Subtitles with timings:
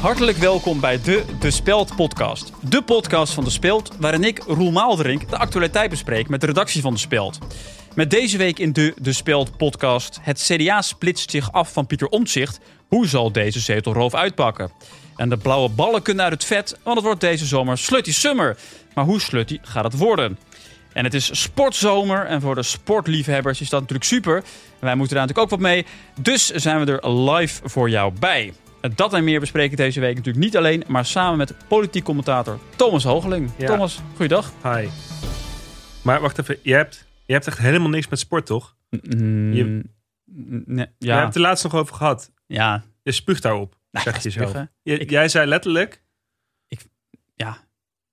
[0.00, 2.52] Hartelijk welkom bij de De Speld podcast.
[2.60, 6.82] De podcast van De Speld, waarin ik, Roel Maalderink, de actualiteit bespreek met de redactie
[6.82, 7.38] van De Speld.
[7.94, 10.18] Met deze week in de De Speld podcast.
[10.22, 12.60] Het CDA splitst zich af van Pieter Omtzigt.
[12.88, 14.70] Hoe zal deze zetelroof uitpakken?
[15.16, 18.56] En de blauwe ballen kunnen uit het vet, want het wordt deze zomer Slutty Summer.
[18.94, 20.38] Maar hoe slutty gaat het worden?
[20.92, 24.44] En het is sportzomer en voor de sportliefhebbers is dat natuurlijk super.
[24.78, 25.86] Wij moeten daar natuurlijk ook wat mee.
[26.20, 28.52] Dus zijn we er live voor jou bij.
[28.94, 32.58] Dat en meer bespreek ik deze week natuurlijk niet alleen, maar samen met politiek commentator
[32.76, 33.50] Thomas Hogeling.
[33.56, 33.66] Ja.
[33.66, 34.52] Thomas, goeiedag.
[34.62, 34.88] Hi.
[36.02, 38.76] Maar wacht even, je hebt, je hebt echt helemaal niks met sport, toch?
[38.90, 39.84] Mm, Je-
[40.66, 42.32] nee, Je ja, hebt het er laatst nog over gehad.
[42.46, 44.92] ja, Je spuugt daarop, Nou, zeg ja, je.
[44.92, 46.02] Je- Ik- jij zei letterlijk...
[47.34, 47.66] ja.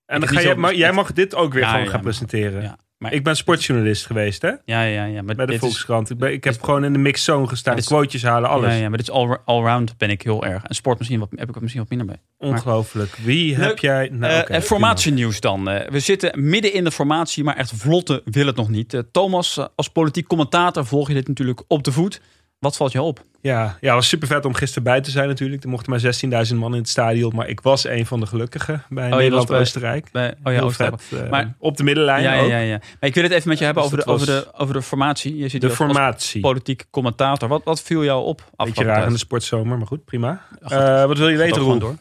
[0.06, 2.62] En dan ga je, maar jij mag dit ook weer Ja, gewoon gaan presenteren.
[2.62, 2.78] ja.
[2.98, 4.48] Maar Ik ben sportjournalist geweest, hè?
[4.66, 6.10] ja, ja, ja, maar Bij de is, Volkskrant.
[6.10, 7.78] Ik, ben, ik heb gewoon in de mix zone gestaan.
[7.78, 8.74] is- Quotejes halen, alles.
[8.74, 10.64] ja, ja, maar dit is all, allround ben ik heel erg.
[10.64, 12.50] En sport misschien wat, heb ik misschien wat minder bij.
[12.50, 13.16] Ongelooflijk.
[13.16, 13.68] Wie Leuk.
[13.68, 14.10] heb jij...
[14.12, 15.70] Nou, Eh, oké, eh, formatienieuws dan.
[15.70, 18.94] Eh, we zitten midden in de formatie, maar echt vlotte wil het nog niet.
[18.94, 22.22] Eh, Thomas, eh, als politiek commentator volg je dit natuurlijk op de voet.
[22.66, 23.24] Wat valt je op?
[23.42, 25.64] Ja, ja, het was super vet om gisteren bij te zijn natuurlijk.
[25.64, 27.36] Er mochten maar 16.000 man in het stadion.
[27.36, 30.08] Maar ik was een van de gelukkigen bij Oh, was Nederland-Oostenrijk.
[30.14, 31.02] Oh ja, Oostenrijk.
[31.02, 31.22] vet.
[31.24, 32.50] eh, Maar- op de middenlijn Ja, ja, ook.
[32.50, 32.78] ja, ja.
[32.78, 34.82] Maar ik wil het even met je hebben Dus over de, over, de, over de
[34.82, 35.38] formatie.
[35.38, 36.42] Je zit De formatie.
[36.42, 37.50] politiek commentator.
[37.50, 38.50] Wat, wat viel jou op?
[38.56, 40.42] Beetje raar in de sportzomer, maar goed, prima.
[40.62, 41.80] Gaat- Eh, wat wil je weten, Roel?
[41.80, 41.96] door.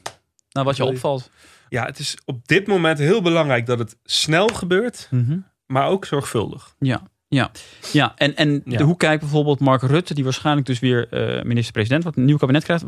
[0.50, 1.30] Nou, wat je opvalt.
[1.68, 5.08] Ja, het is op dit moment heel belangrijk dat het snel gebeurt,
[5.66, 6.74] maar ook zorgvuldig.
[6.78, 7.50] Ja, ja,
[7.92, 8.12] ja.
[8.17, 8.78] En, en Ja.
[8.78, 12.36] de- hoe kijkt bijvoorbeeld Mark Rutte, die waarschijnlijk dus weer eh, minister-president, wat een nieuw
[12.36, 12.84] kabinet krijgt.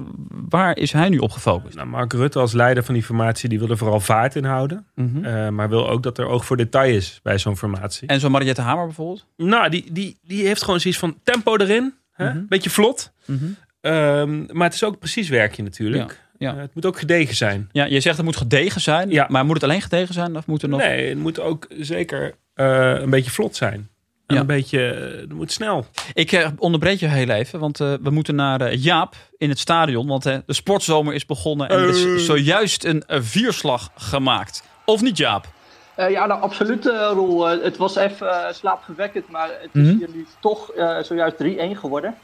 [0.49, 1.75] Waar is hij nu op gefocust?
[1.77, 4.87] Nou, Mark Rutte als leider van die formatie, die wil er vooral vaart in houden.
[4.95, 5.25] Mhm.
[5.25, 8.09] eh, maar wil ook dat er oog voor detail is bij zo'n formatie.
[8.09, 9.27] En zo Mariette Hamer bijvoorbeeld?
[9.37, 11.95] Nou, die, die, die heeft gewoon zoiets van tempo erin.
[12.13, 12.29] Hè?
[12.31, 12.43] Mhm.
[12.49, 13.13] Beetje vlot.
[13.25, 13.45] Mhm.
[13.81, 16.11] Ehm, maar het is ook precies werkje natuurlijk.
[16.39, 16.55] Ja, ja.
[16.55, 17.69] Eh, het moet ook gedegen zijn.
[17.73, 19.11] Ja, je zegt het moet gedegen zijn.
[19.11, 19.27] Ja.
[19.31, 20.37] Maar moet het alleen gedegen zijn?
[20.37, 20.81] Of moet er nog...
[20.81, 23.89] Nee, het moet ook zeker een beetje vlot zijn.
[24.27, 24.41] En Ja.
[24.41, 25.87] een beetje, eh, het moet snel.
[26.15, 30.07] Ik eh, onderbreek je heel even, want eh, we moeten naar Jaap in het stadion.
[30.07, 34.63] Want de sportzomer is begonnen en er is zojuist een vierslag gemaakt.
[34.85, 35.47] Of niet, Jaap?
[35.95, 37.47] Eh, ja, nou absoluut, Roel.
[37.47, 39.97] Het was even slaapgewekkend, maar het is Mhm.
[39.97, 40.71] hier nu toch
[41.03, 42.15] zojuist 3-1 geworden.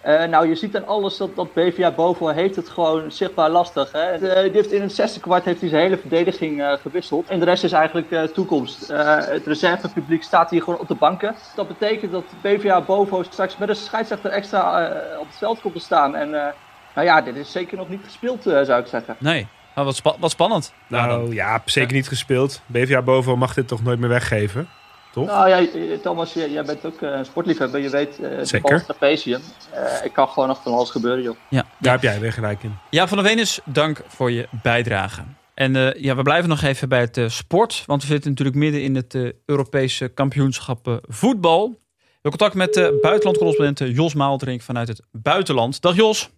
[0.00, 3.92] Eh, nou, je ziet aan alles dat, dat BVA boven heeft het gewoon zichtbaar lastig.
[3.92, 4.00] Hè?
[4.10, 7.28] Eh, die heeft in het zesde kwart heeft hij zijn hele verdediging eh, gewisseld.
[7.28, 8.90] En de rest is eigenlijk eh, toekomst.
[8.90, 11.34] Eh, het reservepubliek staat hier gewoon op de banken.
[11.56, 15.74] Dat betekent dat BVA boven straks met een scheidsrechter extra eh, op het veld komt
[15.74, 16.16] te staan.
[16.16, 16.52] En eh,
[16.94, 19.16] nou ja, dit is zeker nog niet gespeeld, eh, zou ik zeggen.
[19.18, 19.48] Nee.
[19.76, 20.72] Oh, wat, spa- wat spannend.
[20.86, 22.60] Nou, dan- ja, zeker niet gespeeld.
[22.66, 24.68] BVA boven mag dit toch nooit meer weggeven?
[25.12, 25.26] Toch?
[25.26, 27.80] Nou ja, eh, Thomas, jij jij bent ook eh, een sportliefhebber.
[27.80, 28.84] Je weet, eh Zeker.
[28.98, 29.38] de.
[29.72, 31.36] Eh, ik kan gewoon nog van alles gebeuren, joh.
[31.48, 31.64] Ja.
[31.78, 32.78] Daar heb jij weer gelijk in.
[32.90, 35.22] Ja, van der Venus, dank voor je bijdrage.
[35.54, 37.82] En eh, ja, we blijven nog even bij het sport.
[37.86, 41.68] Want we zitten natuurlijk midden in het eh, Europese kampioenschap voetbal.
[41.68, 45.80] We hebben contact met de buitenlandcorrespondent Jos Maaldrink vanuit het buitenland.
[45.80, 46.30] Dag Jos.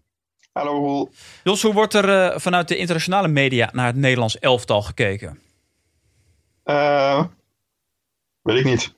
[0.52, 1.08] Hallo.
[1.44, 5.38] Jos, hoe wordt er vanuit de internationale media naar het Nederlands elftal gekeken?
[8.42, 8.94] Eh, weet ik niet.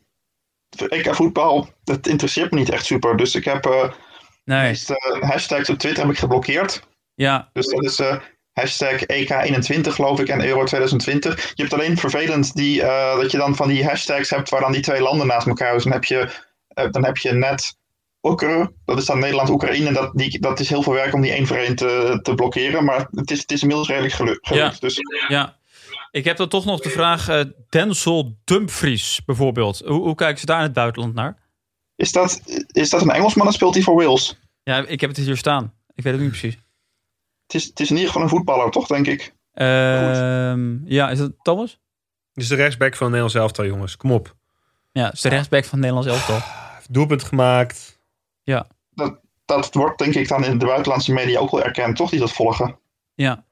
[0.88, 3.16] Ik voetbal, dat interesseert me niet echt super.
[3.16, 3.90] Dus ik heb eh
[4.44, 6.82] Nee, meeste hashtags op Twitter heb ik geblokkeerd.
[7.14, 8.16] ja, Dus dat is eh,
[8.52, 11.52] hashtag EK21 geloof ik en Euro 2020.
[11.54, 14.72] Je hebt alleen vervelend die, eh, dat je dan van die hashtags hebt waar dan
[14.72, 15.82] die twee landen naast elkaar.
[15.82, 16.30] Dan heb je,
[16.68, 17.76] eh, dan heb je net
[18.22, 19.92] Oekraïne, dat is dan Nederland-Oekraïne.
[19.92, 22.84] Dat, die, dat is heel veel werk om die één voor één te, te blokkeren.
[22.84, 24.74] Maar het is, het is inmiddels redelijk gelu- gelukt.
[24.74, 24.80] Ja.
[24.80, 25.56] Dus ja.
[26.14, 29.78] Ik heb dan toch nog de vraag, eh Denzel Dumfries bijvoorbeeld.
[29.78, 31.36] Hoe, hoe kijken ze daar in het buitenland naar?
[31.96, 34.38] is dat, is dat een Engelsman of speelt hij voor Wales?
[34.62, 35.72] Ja, ik heb het hier staan.
[35.94, 36.58] Ik weet het niet precies.
[37.46, 39.34] Het is, het is in ieder geval een voetballer, toch, denk ik?
[39.52, 41.78] Ehm, ja, is dat Thomas?
[42.32, 43.96] Dus de rechtsback van het Nederlands elftal, jongens.
[43.96, 44.34] Kom op.
[44.92, 46.48] Ja, is de rechtsback van het Nederlands elftal.
[46.90, 47.98] Doelpunt gemaakt.
[49.44, 52.10] Dat wordt, denk ik, dan in de buitenlandse media ook wel erkend, toch?
[52.10, 52.78] Die dat volgen.
[53.14, 53.44] Ja,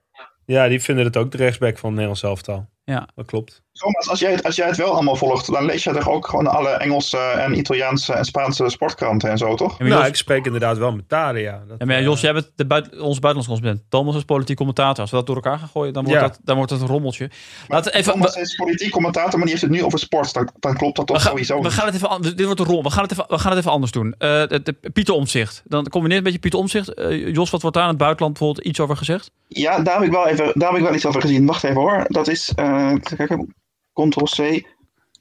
[0.53, 2.69] Ja, die vinden het ook de rechtsback van Nederlands elftal.
[2.85, 3.09] Ja.
[3.15, 3.63] Dat klopt.
[3.73, 6.27] Thomas, als jij, het, als jij het wel allemaal volgt, dan lees je toch ook
[6.29, 9.79] gewoon alle Engelse en Italiaanse en Spaanse sportkranten en zo, toch?
[9.79, 11.63] Ja, nou, Jos, ik spreek inderdaad wel met talen, ja.
[11.79, 13.91] Maar eh, Jos, jij bent de buiten, onze buitenlandscorrespondent.
[13.91, 15.01] Thomas is politiek commentator.
[15.01, 16.27] Als we dat door elkaar gaan gooien, dan wordt, Ja.
[16.29, 17.31] dat, dan wordt het een rommeltje.
[17.69, 18.13] We even...
[18.13, 20.33] Thomas is politiek commentator, maar die heeft het nu over sport.
[20.35, 22.67] Dan, dan klopt dat toch We gaan, sowieso we gaan het even, dit wordt een
[22.67, 22.83] rol.
[22.83, 24.15] We gaan het even, we gaan het even anders doen.
[24.19, 25.63] Eh, de, de- Pieter Omtzigt.
[25.65, 26.95] Dan combineert een beetje Pieter Omtzigt.
[26.95, 29.31] Eh, Jos, wat wordt daar in het buitenland bijvoorbeeld iets over gezegd?
[29.49, 31.47] Ja, daar heb, ik wel even, daar heb ik wel iets over gezien.
[31.47, 32.05] Wacht even hoor.
[32.09, 33.55] Dat is, eh even kijken,
[33.93, 34.65] Ctrl-C,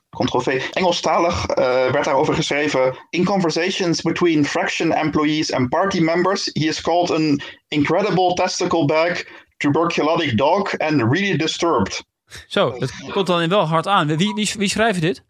[0.09, 0.69] Ctrl-V.
[0.71, 2.97] Engelstalig eh, werd daarover geschreven.
[3.09, 9.23] In conversations between fraction employees and party members, he is called an incredible testicle bag,
[9.57, 12.03] tuberculotic dog and really disturbed.
[12.47, 14.17] Zo, dat komt dan wel hard aan.
[14.17, 15.23] Wie, wie, wie schrijft dit?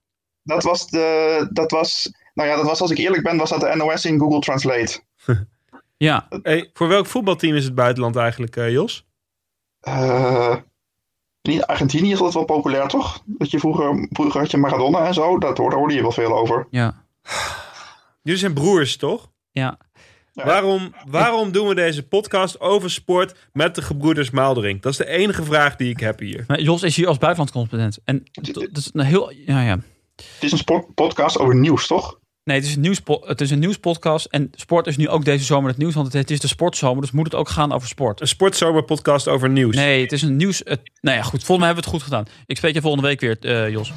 [0.44, 3.60] Dat was de, dat was, nou ja, dat was als ik eerlijk ben, was dat
[3.60, 5.00] de NOS in Google Translate.
[5.98, 9.06] Ja, Hey, voor welk voetbalteam is het buitenland eigenlijk, eh, Jos?
[9.80, 10.56] Eh,
[11.42, 13.22] in Argentinië is dat wel populair, toch?
[13.26, 16.38] Dat je vroeger, vroeger had je Maradona en zo, dat hoorde, hoorde je wel veel
[16.38, 16.68] over.
[16.70, 17.04] ja,
[18.22, 19.32] Jullie zijn broers, toch?
[19.52, 19.78] ja.
[20.34, 20.46] Ja.
[20.46, 24.82] Waarom, waarom doen we deze podcast over sport met de gebroeders Maalderink?
[24.82, 26.44] Dat is de enige vraag die ik heb hier.
[26.48, 28.00] Maar Jos is hier als buitenlandcorrespondent.
[28.04, 29.32] En dat dat is een heel...
[29.32, 29.78] Ja, ja.
[30.16, 32.20] Het is een sport- podcast over nieuws, toch?
[32.44, 34.26] Nee, het is, een nieuwspo- het is een nieuwspodcast.
[34.26, 35.94] En sport is nu ook deze zomer het nieuws.
[35.94, 38.22] Want het, is de sportzomer, dus moet het ook gaan over sport.
[38.22, 39.76] Een sportzomerpodcast over nieuws.
[39.76, 40.62] Nee, het is een nieuws...
[40.64, 41.44] Het, nou ja, goed.
[41.44, 42.26] Volgens mij hebben we het goed gedaan.
[42.46, 43.94] Ik spreek je volgende week weer, eh, Jos.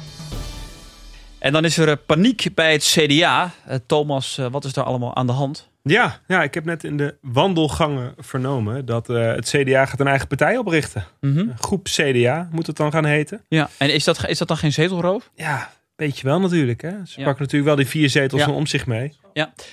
[1.39, 3.51] En dan is er eh, paniek bij het CDA.
[3.65, 5.69] Eh, Thomas, wat is daar allemaal aan de hand?
[5.83, 10.27] Ja, ja, ik heb net in de wandelgangen vernomen dat het CDA gaat een eigen
[10.27, 11.05] partij oprichten.
[11.21, 11.47] Mhm.
[11.59, 13.41] Groep CDA moet het dan gaan heten.
[13.47, 15.29] Ja, en is dat, is dat dan geen zetelroof?
[15.35, 16.81] Ja, weet je wel natuurlijk.
[16.81, 16.89] Hè?
[16.89, 17.25] Ze Ja.
[17.25, 18.47] pakken natuurlijk wel die vier zetels Ja.
[18.47, 19.17] van om zich mee.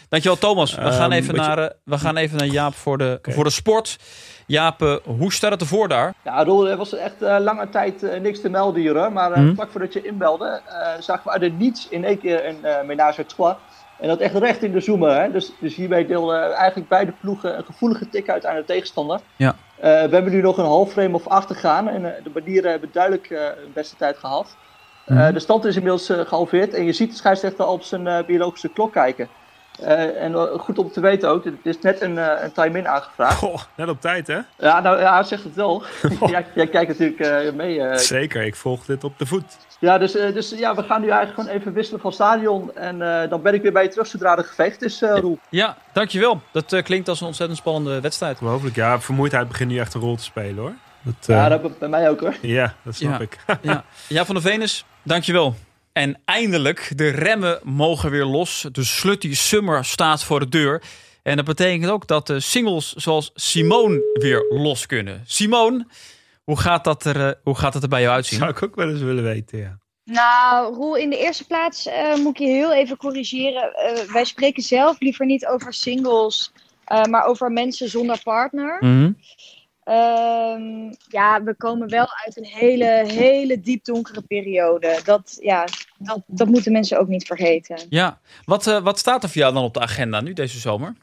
[0.08, 0.74] Dankjewel Thomas.
[0.74, 3.44] We, Ehm, gaan, even je- naar, eh, we gaan even naar Jaap voor de, voor
[3.44, 3.98] de sport.
[4.46, 6.14] Jaap, eh, hoe staat het ervoor daar?
[6.24, 9.12] Ja, Roel, er was echt eh, lange tijd eh, niks te melden hier hoor.
[9.12, 9.54] Maar eh, Mhm.
[9.54, 12.82] vlak voordat je inbelde, eh, zagen we uit het niets in één keer een eh
[12.86, 13.54] menage à trois.
[14.00, 15.20] En dat echt recht in de zoomer.
[15.22, 15.30] Hè?
[15.32, 19.20] Dus, dus hierbij deelden eigenlijk beide ploegen een gevoelige tik uit aan de tegenstander.
[19.36, 19.48] Ja.
[19.76, 21.88] Eh, we hebben nu nog een half frame of achter gaan.
[21.88, 24.56] En de banieren hebben duidelijk eh hun beste tijd gehad.
[25.04, 25.32] Eh, Mhm.
[25.32, 26.74] de stand is inmiddels eh, gehalveerd.
[26.74, 29.28] En je ziet de scheidsrechter al op zijn eh, biologische klok kijken.
[29.80, 32.88] Eh, en eh, goed om te weten ook, er is net een, eh, een time-in
[32.88, 33.38] aangevraagd.
[33.38, 34.38] Goh, net op tijd hè?
[34.58, 35.82] Ja, nou ja, hij zegt het wel.
[36.26, 37.80] jij, jij kijkt natuurlijk eh, mee.
[37.82, 37.96] eh.
[37.96, 39.56] Zeker, ik volg dit op de voet.
[39.78, 42.74] Ja, dus, eh, dus ja, we gaan nu eigenlijk gewoon even wisselen van stadion.
[42.76, 45.38] En eh, dan ben ik weer bij je terug zodra er gevecht is, eh Roel.
[45.48, 46.40] Ja, dankjewel.
[46.52, 48.38] Dat eh, klinkt als een ontzettend spannende wedstrijd.
[48.40, 48.76] Ongelooflijk.
[48.76, 50.72] Ja, vermoeidheid begint nu echt een rol te spelen hoor.
[51.02, 52.34] Dat, eh, Ja, ja, dat bij mij ook hoor.
[52.84, 53.18] dat snap Ja.
[53.18, 53.38] ik.
[53.62, 55.54] Ja, ja van de Venus, dankjewel.
[55.92, 58.66] En eindelijk, de remmen mogen weer los.
[58.72, 60.82] De slutty summer staat voor de deur.
[61.22, 65.22] En dat betekent ook dat de singles zoals Simone weer los kunnen.
[65.26, 65.86] Simone,
[66.44, 68.38] hoe gaat dat er, eh, hoe gaat dat er bij jou uitzien?
[68.38, 69.80] Zou ik ook wel eens willen weten, ja.
[70.04, 73.74] Nou, Roel, in de eerste plaats eh, moet ik je heel even corrigeren.
[73.74, 76.52] Eh, wij spreken zelf liever niet over singles,
[76.84, 78.76] eh, maar over mensen zonder partner.
[78.80, 79.12] Mhm.
[79.84, 85.00] Ehm, ja, we komen wel uit een hele, hele diep donkere periode.
[85.04, 85.64] Dat, ja,
[85.98, 87.78] dat, dat moeten mensen ook niet vergeten.
[87.88, 90.94] Ja, wat, eh, wat staat er voor jou dan op de agenda nu deze zomer?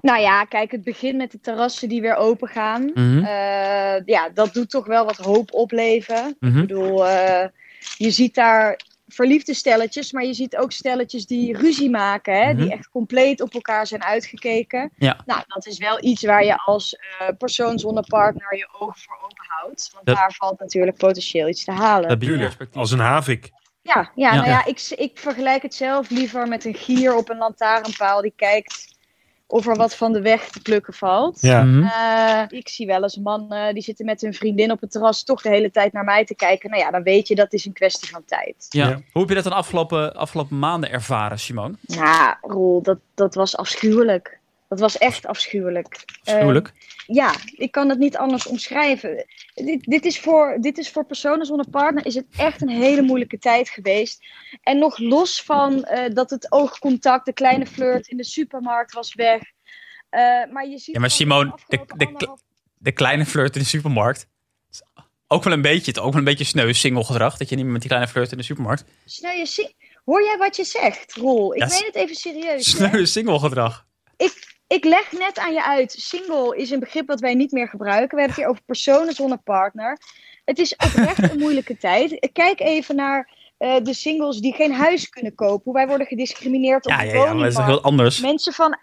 [0.00, 2.90] Nou ja, kijk, het begint met de terrassen die weer open gaan.
[2.94, 3.18] Mhm.
[3.18, 6.36] Eh, ja, dat doet toch wel wat hoop opleveren.
[6.40, 6.58] Mhm.
[6.58, 7.48] Ik bedoel, eh,
[7.96, 12.62] je ziet daar verliefde stelletjes, maar je ziet ook stelletjes die ruzie maken, hè, Mhm.
[12.62, 14.92] die echt compleet op elkaar zijn uitgekeken.
[14.96, 15.20] Ja.
[15.26, 19.18] Nou, dat is wel iets waar je als eh, persoon zonder partner je ogen voor
[19.22, 19.90] open houdt.
[19.92, 22.08] Want Dat- daar valt natuurlijk potentieel iets te halen.
[22.08, 22.76] Dat perspectief.
[22.76, 23.50] als een havik.
[23.82, 24.34] Ja, ja, Ja.
[24.34, 28.32] nou ja, ik, ik vergelijk het zelf liever met een gier op een lantaarnpaal die
[28.36, 28.93] kijkt
[29.46, 31.40] of er wat van de weg te plukken valt.
[31.40, 31.62] Ja.
[31.62, 31.82] Mhm.
[31.82, 35.42] Eh, ik zie wel eens mannen die zitten met hun vriendin op het terras toch
[35.42, 36.70] de hele tijd naar mij te kijken.
[36.70, 38.66] Nou ja, dan weet je dat is een kwestie van tijd.
[38.68, 38.88] Ja.
[38.88, 39.00] Ja.
[39.12, 41.74] Hoe heb je dat dan afgelopen, afgelopen maanden ervaren, Simone?
[41.80, 44.42] Nou, Roel, dat, dat was afschuwelijk.
[44.74, 46.04] Dat was echt afschuwelijk.
[46.22, 46.66] Schuwelijk.
[46.68, 49.26] Eh, ja, ik kan het niet anders omschrijven.
[49.54, 53.02] Dit, dit, is voor, dit is voor personen zonder partner is het echt een hele
[53.02, 54.24] moeilijke tijd geweest.
[54.62, 59.14] En nog los van eh, dat het oogcontact, de kleine flirt in de supermarkt was
[59.14, 59.40] weg.
[60.10, 60.20] Eh,
[60.52, 62.40] maar je ziet Ja, maar Simone, de de- de- anderhalf-
[62.78, 64.26] De kleine flirt in de supermarkt.
[65.26, 67.36] Ook wel een beetje, het ook wel een beetje sneu single gedrag.
[67.36, 68.84] Dat je niet meer met die kleine flirt in de supermarkt.
[69.04, 69.72] Sneu je
[70.04, 71.54] Hoor jij wat je zegt, Roel?
[71.54, 72.70] Ik Ja, meen het even serieus.
[72.70, 73.86] Sneu single gedrag.
[74.16, 78.16] Ik leg net aan je uit, single is een begrip dat wij niet meer gebruiken.
[78.16, 79.98] We hebben het hier over personen zonder partner.
[80.44, 82.28] Het is oprecht een moeilijke tijd.
[82.32, 85.62] Kijk even naar eh, de singles die geen huis kunnen kopen.
[85.64, 88.20] Hoe wij worden gediscrimineerd op Ja, de ja, ja, maar dat is heel anders.
[88.20, 88.78] Mensen van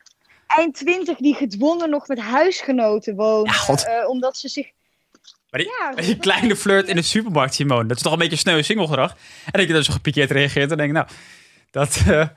[0.47, 3.51] eind twintig die gedwongen nog met huisgenoten wonen.
[3.53, 3.85] Ja, god.
[3.87, 4.69] eh, omdat ze zich...
[5.49, 7.85] Maar die, Ja, die kleine flirt in de supermarkt, Simone.
[7.87, 9.15] Dat is toch een beetje sneu single gedrag.
[9.45, 10.71] En dat je dan zo gepikeerd reageert.
[10.71, 11.07] En denk ik, nou,
[11.71, 12.27] dat, eh,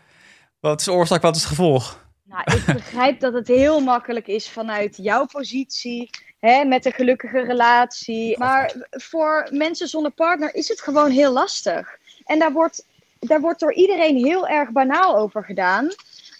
[0.60, 2.03] wat is de oorzaak, wat is het gevolg?
[2.24, 7.40] Nou, ik begrijp dat het heel makkelijk is vanuit jouw positie, hè, met een gelukkige
[7.40, 8.38] relatie.
[8.38, 11.98] Maar voor mensen zonder partner is het gewoon heel lastig.
[12.24, 12.86] En daar wordt,
[13.18, 15.88] daar wordt door iedereen heel erg banaal over gedaan.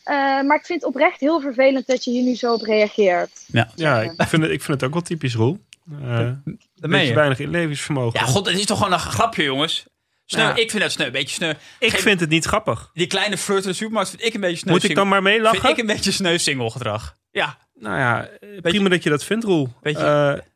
[0.04, 3.44] Eh, maar ik vind het oprecht heel vervelend dat je hier nu zo op reageert.
[3.74, 5.58] Ja, ik vind, het, ik vind het ook wel typisch, Roel.
[6.02, 7.14] Eh Dat meen beetje je.
[7.14, 8.20] weinig inlevingsvermogen.
[8.20, 9.86] Ja, god, het is toch gewoon een grapje, jongens.
[10.26, 10.54] Sneu, Ja.
[10.56, 11.50] ik vind het sneu, een beetje sneu.
[11.78, 12.90] ik Geen- vind het niet grappig.
[12.92, 14.72] Die kleine flirt in de supermarkt vind ik een beetje sneu.
[14.72, 15.60] Moet ik single- dan maar meelachen?
[15.60, 17.16] Vind ik een beetje sneu single gedrag.
[17.30, 18.28] Ja, Nou ja,
[18.60, 19.68] prima dat je dat vindt, Roel.
[19.82, 20.46] Weet je- Eh,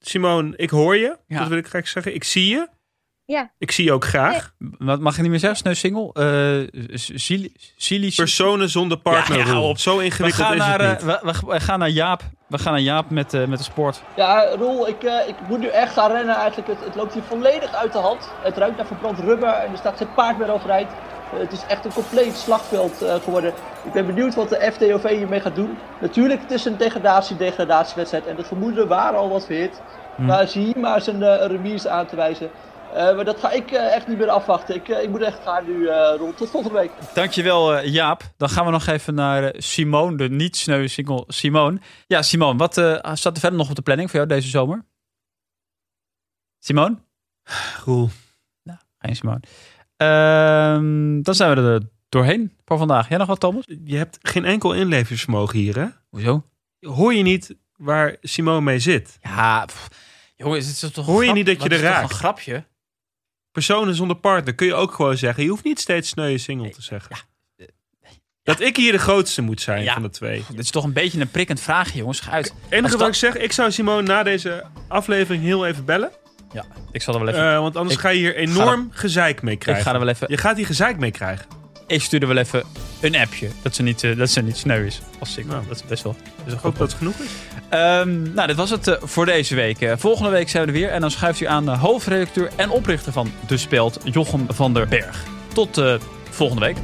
[0.00, 1.18] Simone, ik hoor je.
[1.26, 1.38] Ja.
[1.38, 2.14] Dat wil ik graag zeggen.
[2.14, 2.68] Ik zie je.
[3.30, 3.50] Ja.
[3.58, 4.52] Ik zie je ook graag.
[4.78, 5.58] Wat mag je niet meer zeggen?
[5.58, 6.10] Sneu single?
[6.12, 6.80] Eh
[7.76, 9.46] Sili- Personen zonder partner.
[9.46, 9.78] Ja, op.
[9.78, 11.22] Zo we ingewikkeld gaan, is naar, het eh, niet.
[11.22, 12.22] we, we- we gaan naar Jaap.
[12.46, 14.02] We gaan naar Jaap met, eh, met de sport.
[14.16, 16.68] Ja, Roel, ik, eh, ik moet nu echt gaan rennen eigenlijk.
[16.68, 18.30] Het, het loopt hier volledig uit de hand.
[18.42, 20.88] Het ruikt naar verbrand rubber en er staat geen paard meer overeind.
[21.32, 23.52] Eh, het is echt een compleet slagveld eh, geworden.
[23.84, 25.78] Ik ben benieuwd wat de FDOV hiermee gaat doen.
[26.00, 29.80] Natuurlijk, het is een degradatie-degradatiewedstrijd en de gemoederen waren al wat verhit.
[30.16, 32.50] Maar zie hier maar eens eh, een remise aan te wijzen.
[32.94, 34.74] Eh, maar dat ga ik eh, echt niet meer afwachten.
[34.74, 36.34] Ik, eh, ik moet echt gaan nu, eh Roel.
[36.34, 36.90] Tot volgende week.
[37.14, 38.22] Dankjewel eh, Jaap.
[38.36, 41.78] Dan gaan we nog even naar Simone, de niet sneu single Simone.
[42.06, 44.84] Ja, Simone, wat eh, staat er verder nog op de planning voor jou deze zomer?
[46.58, 46.96] Simone?
[47.84, 48.08] Roel.
[48.98, 49.40] Geen Simone.
[49.96, 53.08] Ehm, dan zijn we er doorheen voor vandaag.
[53.08, 53.64] Jij nog wat, Thomas?
[53.84, 55.86] Je hebt geen enkel inlevingsvermogen hier, hè?
[56.08, 56.44] Hoezo?
[56.80, 59.18] Hoor je niet waar Simone mee zit?
[59.22, 59.88] Ja, pff,
[60.36, 62.10] jongens, het is toch een Hoor je grap- niet dat je er is toch raakt?
[62.10, 62.64] een grapje?
[63.58, 65.42] Personen zonder partner kun je ook gewoon zeggen.
[65.42, 67.16] Je hoeft niet steeds sneu single te zeggen.
[68.42, 69.92] Dat ik hier de grootste moet zijn Ja.
[69.92, 70.44] van de twee.
[70.48, 72.20] Dit is toch een beetje een prikkend vraagje, jongens.
[72.20, 72.46] Ga uit.
[72.46, 76.10] Het enige wat ik zeg, ik zou Simone na deze aflevering heel even bellen.
[76.52, 77.52] Ja, ik zal er wel even...
[77.52, 79.84] Eh, want anders Ik ga je hier enorm gezeik mee ik krijgen.
[79.84, 80.26] ga er wel even...
[80.30, 81.46] Je gaat hier gezeik mee krijgen.
[81.86, 82.64] Ik stuur er wel even
[83.00, 83.48] een appje.
[83.62, 85.52] Dat ze niet, eh, dat ze niet sneu is als single.
[85.52, 85.66] Nou.
[85.66, 86.16] dat is best wel...
[86.44, 87.30] wel Ik hoop dat het genoeg is.
[87.68, 89.80] Ehm, nou, dit was het eh, voor deze week.
[89.80, 90.90] Eh, volgende week zijn we er weer.
[90.90, 94.88] En dan schuift u aan de hoofdredacteur en oprichter van De Speld, Jochem van der
[94.88, 95.24] Berg.
[95.54, 95.94] Tot eh,
[96.30, 96.76] volgende week.